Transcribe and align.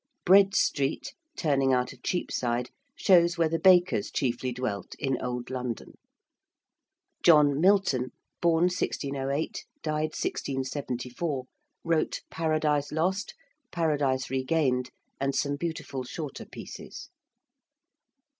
~Bread 0.25 0.55
Street~, 0.55 1.13
turning 1.37 1.73
out 1.73 1.93
of 1.93 2.01
Cheapside, 2.01 2.71
shows 2.95 3.37
where 3.37 3.47
the 3.49 3.59
bakers 3.59 4.09
chiefly 4.09 4.51
dwelt 4.51 4.95
in 4.97 5.21
Old 5.21 5.51
London. 5.51 5.93
~John 7.23 7.61
Milton~ 7.61 8.11
(born 8.41 8.63
1608, 8.63 9.63
died 9.83 10.17
1674) 10.17 11.45
wrote 11.83 12.21
'Paradise 12.31 12.91
Lost,' 12.91 13.35
'Paradise 13.71 14.31
Regained,' 14.31 14.89
and 15.19 15.35
some 15.35 15.55
beautiful 15.55 16.03
shorter 16.03 16.45
pieces. 16.47 17.09